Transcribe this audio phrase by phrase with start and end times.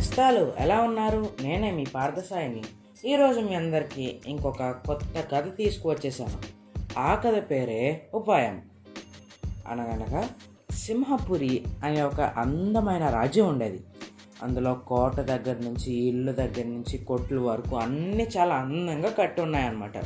[0.00, 1.28] నేస్తాలు ఎలా ఉన్నారు?
[1.42, 2.62] నేనే మీ పార్థసాయిని.
[3.04, 6.38] ఈరోజు మీ అందరికీ ఇంకొక కొత్త కథ తీసుకువచ్చేసాను
[6.98, 8.62] ఆ కథ పేరే ఉపాయం.
[9.68, 10.28] అనగనగా
[10.70, 13.80] సింహపురి అనే ఒక అందమైన రాజ్యం ఉండేది.
[14.42, 19.98] అందులో కోట దగ్గర నుంచి ఇల్లు దగ్గర నుంచి కొట్లు వరకు అన్నీ చాలా అందంగా కట్టి ఉన్నాయన్నమాట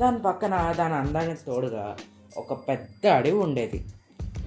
[0.00, 1.96] దాని పక్కన దాని అందానికి తోడుగా
[2.36, 3.84] ఒక పెద్ద అడవి ఉండేది.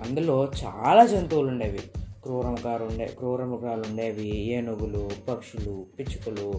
[0.07, 1.79] అందులో చాలా జంతువులు ఉండేవి
[2.25, 6.49] క్రూరమృగాలు ఉండే క్రూరమృగాలు ఉండేవి ఏనుగులు పక్షులు పిచ్చుకలు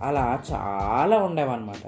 [0.00, 1.84] అలా చాలా ఉండేవన్నమాట.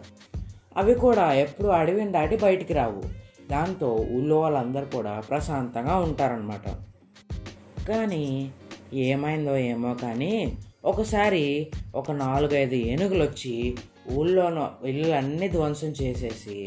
[0.77, 3.03] అవి కూడా ఎప్పుడు అడవిని దాటి బయటికి రావు.
[3.51, 6.67] దాంతో ఊళ్ళో వాళ్ళందరూ కూడా ప్రశాంతంగా ఉంటారనమాట
[7.89, 8.51] కానీ
[8.93, 11.45] ఏమైందో ఏమో కానీ ఒకసారి
[11.95, 13.55] ఒక నాలుగైదు ఏనుగులు వచ్చి
[14.13, 16.59] ఊళ్ళోనో ఇళ్ళన్నీ ధ్వంసం చేసేసి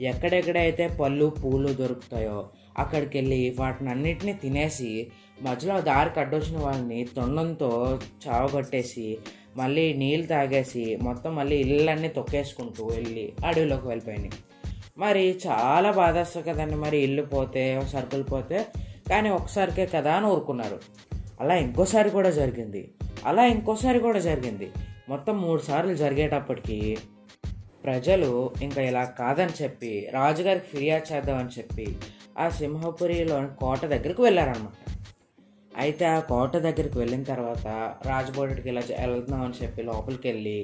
[0.00, 2.48] ఎక్కడెక్కడైతే పళ్ళు పూలు దొరుకుతాయో
[2.78, 5.06] అక్కడికి వెళ్ళి వాటిని అన్నిటిని తినేసి
[5.42, 9.18] మధ్యలో దారికి అడ్డొచ్చిన వాళ్ళని తొండంతో చావగొట్టేసి
[9.56, 14.32] మళ్ళీ నీళ్ళు తాగేసి మొత్తం మళ్ళీ ఇళ్ళన్నీ తొక్కేసుకుంటూ వెళ్ళి అడవిలోకి వెళ్ళిపోయినాయి
[14.98, 18.66] మరి చాలా బాధస్తుంది కదండి మరి ఇల్లు పోతే సరుకులు పోతే.
[19.10, 20.78] కానీ ఒకసారికే కదా అని ఊరుకున్నారు.
[21.40, 22.90] అలా ఇంకోసారి కూడా జరిగింది.
[23.26, 24.70] అలా ఇంకోసారి కూడా జరిగింది.
[25.08, 26.98] మొత్తం మూడు సార్లు జరిగేటప్పటికి
[27.88, 28.30] ప్రజలు
[28.62, 31.86] ఇంకా ఇలా కాదని చెప్పి రాజుగారికి ఫిర్యాదు చేద్దామని చెప్పి
[32.38, 34.76] ఆ సింహపురిలోని కోట దగ్గరికి వెళ్ళారనమాట
[35.76, 37.66] అయితే ఆ కోట దగ్గరికి వెళ్ళిన తర్వాత
[38.06, 40.58] రాజబోటికి ఇలా వెళ్తున్నామని చెప్పి లోపలికి వెళ్ళి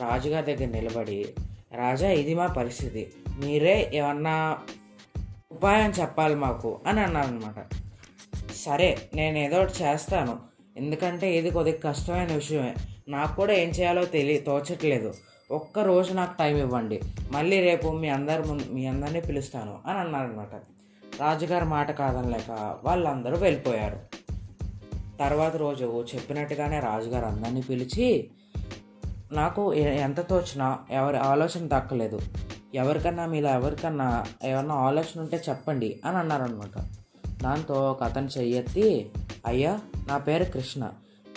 [0.00, 1.18] రాజుగారి దగ్గర నిలబడి
[1.72, 3.02] రాజా ఇది మా పరిస్థితి.
[3.40, 4.34] మీరే ఏమన్నా
[5.52, 7.60] ఉపాయం చెప్పాలి మాకు అని అన్నారనమాట
[8.54, 10.34] సరే నేను ఏదో ఒకటి చేస్తాను.
[10.76, 12.74] ఎందుకంటే ఇది కొద్దిగా కష్టమైన విషయమే.
[13.08, 15.10] నాకు కూడా ఏం చేయాలో తెలియ తోచట్లేదు.
[15.50, 17.00] ఒక్క రోజు నాకు టైం ఇవ్వండి.
[17.30, 20.54] మళ్ళీ రేపు మీ అందరి ముందు మీ అందరినీ పిలుస్తాను అని అన్నారనమాట
[21.20, 24.00] రాజుగారి మాట కాదనలేక వాళ్ళందరూ వెళ్ళిపోయారు.
[25.20, 28.30] తర్వాత రోజు చెప్పినట్టుగానే రాజుగారు అందరినీ పిలిచి
[29.32, 32.20] నాకు ఎంత తోచినా ఎవరి ఆలోచన దక్కలేదు.
[32.74, 36.78] ఎవరికన్నా మీలో ఎవరికన్నా ఏమన్నా ఆలోచన ఉంటే చెప్పండి అని అన్నారనమాట
[37.42, 39.10] దాంతో ఒక అతను చెయ్యెత్తి
[39.46, 40.90] అయ్యా నా పేరు కృష్ణ.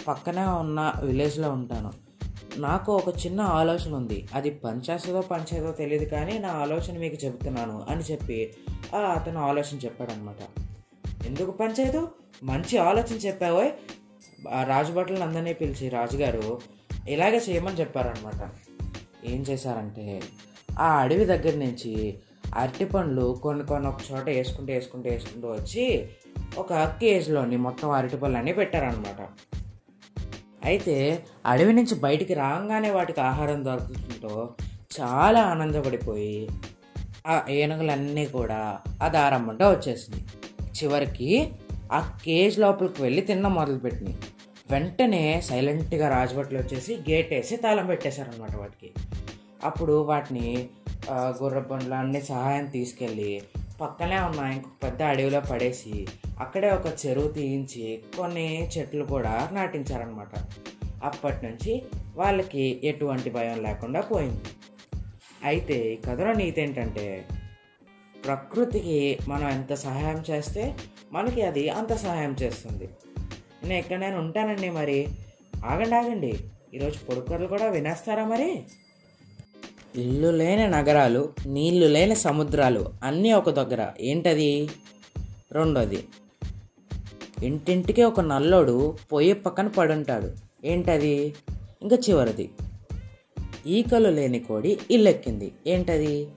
[0.08, 2.07] పక్కనే ఉన్న విలేజ్లో ఉంటాను.
[2.58, 4.28] నాకు ఒక చిన్న ఆలోచన ఉంది.
[4.34, 8.38] అది పనిచేస్తుందో పనిచేదో తెలియదు కానీ నా ఆలోచన మీకు చెబుతున్నాను అని చెప్పి
[8.96, 10.42] అతను ఆలోచన చెప్పాడనమాట
[11.28, 12.02] ఎందుకు పనిచేయదు
[12.44, 13.72] మంచి ఆలోచన చెప్పావోయ్
[14.54, 16.60] ఆ రాజుభటులను అందరినీ పిలిచి రాజుగారు
[17.08, 18.42] ఇలాగే చేయమని చెప్పారనమాట
[19.26, 20.22] ఏం చేశారంటే
[20.80, 21.94] ఆ అడవి దగ్గర నుంచి
[22.56, 25.86] అరటి పండ్లు కొన్ని కొన్ని ఒక చోట వేసుకుంటూ వేసుకుంటూ వేసుకుంటూ వచ్చి
[26.58, 29.22] ఒక కేజీలోని మొత్తం అరటి పళ్ళు అన్నీ పెట్టారనమాట
[30.68, 30.96] అయితే
[31.46, 34.34] అడవి నుంచి బయటికి రాగానే వాటికి ఆహారం దొరకడంతో
[34.98, 36.40] చాలా ఆనందపడిపోయి
[37.28, 38.60] ఆ ఏనుగులన్నీ కూడా
[39.04, 40.22] ఆ దారమ్మంట వచ్చేసింది
[40.78, 41.30] చివరికి
[41.92, 44.18] ఆ కేజ్ లోపలికి వెళ్ళి తిన్న మొదలుపెట్టినాయి.
[44.72, 48.90] వెంటనే సైలెంట్గా రాజభట్లు వచ్చేసి గేట్ వేసి తాళం పెట్టేశారనమాట వాటికి.
[49.64, 50.48] అప్పుడు వాటిని
[51.42, 53.32] గుర్రబండ్లు అన్ని సహాయం తీసుకెళ్ళి
[53.82, 56.08] పక్కనే ఉన్న ఇంకొక పెద్ద అడవిలో పడేసి
[56.40, 60.30] అక్కడే ఒక చెరువు తీయించి కొన్ని చెట్లు కూడా నాటించారనమాట
[61.04, 61.84] అప్పటి నుంచి
[62.16, 64.44] వాళ్ళకి ఎటువంటి భయం లేకుండా పోయింది.
[65.44, 67.28] అయితే ఈ కథలో నీతి ఏంటంటే
[68.26, 70.76] ప్రకృతికి మనం ఎంత సహాయం చేస్తే
[71.12, 72.90] మనకి అది అంత సహాయం చేస్తుంది.
[73.64, 75.08] నేను ఇక్కడ నేను ఉంటానండి మరి?
[75.66, 76.40] ఆగండి ఆగండి.
[76.74, 78.64] ఈరోజు పొడుకర్లు కూడా వినేస్తారా మరి?
[79.96, 83.90] ఇల్లు లేని నగరాలు నీళ్ళు లేని సముద్రాలు అన్నీ ఒక దగ్గర.
[84.02, 84.70] ఏంటది?
[85.52, 86.08] రెండోది.
[87.44, 90.32] ఇంటింటికి ఒక నల్లోడు పొయ్యి పక్కన పడుంటాడు.
[90.66, 91.36] ఏంటది?
[91.82, 92.50] ఇంకా చివరిది.
[93.68, 95.52] ఈకలు లేని కోడి ఇల్లెక్కింది.
[95.68, 96.28] ఏంటది?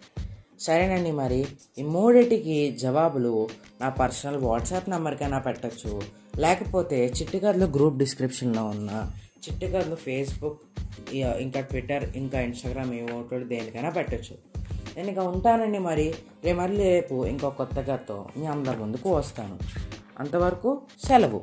[0.61, 1.47] సరేనండి మరి.
[1.79, 3.49] ఈ మూడిటికి జవాబులు
[3.81, 6.03] నా పర్సనల్ వాట్సాప్ నెంబర్కైనా పెట్టచ్చు.
[6.39, 9.11] లేకపోతే చిట్టుగారులు గ్రూప్ డిస్క్రిప్షన్లో ఉన్న
[9.49, 10.61] చిట్టుగారులు ఫేస్బుక్
[11.15, 13.03] ఇంకా ట్విట్టర్ ఇంకా ఇన్స్టాగ్రామ్ ఏ
[13.45, 14.37] దేనికైనా పెట్టచ్చు.
[14.97, 16.15] నేను ఇక ఉంటానండి మరి.
[16.45, 19.59] రేపు మళ్ళీ రేపు ఇంకో కొత్త కథతో మీ అందరి ముందుకు వస్తాను.
[20.19, 21.43] అంతవరకు సెలవు.